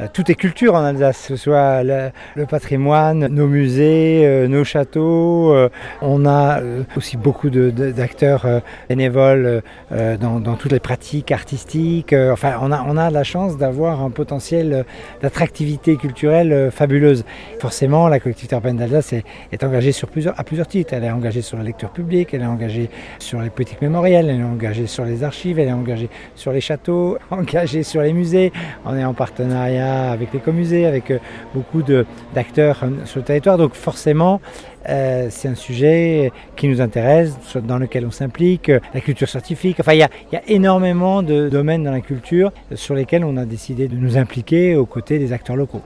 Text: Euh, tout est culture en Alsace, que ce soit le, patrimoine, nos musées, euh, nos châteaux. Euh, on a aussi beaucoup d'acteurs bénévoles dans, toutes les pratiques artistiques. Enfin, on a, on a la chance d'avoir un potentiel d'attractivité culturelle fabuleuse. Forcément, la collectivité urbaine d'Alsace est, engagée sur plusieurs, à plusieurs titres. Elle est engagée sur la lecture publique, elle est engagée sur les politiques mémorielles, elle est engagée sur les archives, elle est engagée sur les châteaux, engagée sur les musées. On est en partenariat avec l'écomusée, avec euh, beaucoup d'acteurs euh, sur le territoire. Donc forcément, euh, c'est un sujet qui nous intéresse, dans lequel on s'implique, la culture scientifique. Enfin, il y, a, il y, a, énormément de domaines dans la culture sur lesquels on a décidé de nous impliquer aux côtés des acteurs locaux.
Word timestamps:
Euh, 0.00 0.06
tout 0.12 0.30
est 0.30 0.34
culture 0.34 0.74
en 0.74 0.84
Alsace, 0.84 1.22
que 1.22 1.36
ce 1.36 1.36
soit 1.36 1.82
le, 1.82 2.46
patrimoine, 2.46 3.26
nos 3.28 3.46
musées, 3.46 4.22
euh, 4.24 4.48
nos 4.48 4.64
châteaux. 4.64 5.52
Euh, 5.52 5.68
on 6.00 6.24
a 6.24 6.60
aussi 6.96 7.16
beaucoup 7.16 7.50
d'acteurs 7.50 8.46
bénévoles 8.88 9.62
dans, 9.90 10.56
toutes 10.56 10.72
les 10.72 10.80
pratiques 10.80 11.30
artistiques. 11.30 12.14
Enfin, 12.14 12.54
on 12.60 12.72
a, 12.72 12.84
on 12.86 12.96
a 12.96 13.10
la 13.10 13.24
chance 13.24 13.56
d'avoir 13.56 14.02
un 14.02 14.10
potentiel 14.10 14.84
d'attractivité 15.20 15.96
culturelle 15.96 16.70
fabuleuse. 16.70 17.24
Forcément, 17.60 18.08
la 18.08 18.20
collectivité 18.20 18.54
urbaine 18.54 18.76
d'Alsace 18.76 19.12
est, 19.12 19.64
engagée 19.64 19.92
sur 19.92 20.08
plusieurs, 20.08 20.38
à 20.38 20.44
plusieurs 20.44 20.66
titres. 20.66 20.94
Elle 20.94 21.04
est 21.04 21.10
engagée 21.10 21.42
sur 21.42 21.58
la 21.58 21.64
lecture 21.64 21.90
publique, 21.90 22.34
elle 22.34 22.42
est 22.42 22.46
engagée 22.46 22.90
sur 23.18 23.40
les 23.40 23.50
politiques 23.50 23.82
mémorielles, 23.82 24.28
elle 24.28 24.40
est 24.40 24.44
engagée 24.44 24.86
sur 24.86 25.04
les 25.04 25.24
archives, 25.24 25.58
elle 25.58 25.68
est 25.68 25.72
engagée 25.72 26.08
sur 26.34 26.52
les 26.52 26.60
châteaux, 26.60 27.18
engagée 27.30 27.82
sur 27.82 28.02
les 28.02 28.12
musées. 28.12 28.52
On 28.84 28.96
est 28.96 29.04
en 29.04 29.14
partenariat 29.14 29.81
avec 29.82 30.32
l'écomusée, 30.32 30.86
avec 30.86 31.10
euh, 31.10 31.18
beaucoup 31.54 31.82
d'acteurs 32.34 32.80
euh, 32.82 32.90
sur 33.06 33.20
le 33.20 33.24
territoire. 33.24 33.56
Donc 33.56 33.74
forcément, 33.74 34.40
euh, 34.88 35.28
c'est 35.30 35.48
un 35.48 35.54
sujet 35.54 36.32
qui 36.56 36.68
nous 36.68 36.80
intéresse, 36.80 37.36
dans 37.64 37.78
lequel 37.78 38.04
on 38.04 38.10
s'implique, 38.10 38.70
la 38.92 39.00
culture 39.00 39.28
scientifique. 39.28 39.78
Enfin, 39.80 39.94
il 39.94 40.00
y, 40.00 40.02
a, 40.02 40.10
il 40.30 40.34
y, 40.34 40.38
a, 40.38 40.42
énormément 40.48 41.22
de 41.22 41.48
domaines 41.48 41.84
dans 41.84 41.92
la 41.92 42.00
culture 42.00 42.52
sur 42.74 42.94
lesquels 42.94 43.24
on 43.24 43.36
a 43.36 43.44
décidé 43.44 43.88
de 43.88 43.96
nous 43.96 44.18
impliquer 44.18 44.76
aux 44.76 44.86
côtés 44.86 45.18
des 45.18 45.32
acteurs 45.32 45.56
locaux. 45.56 45.80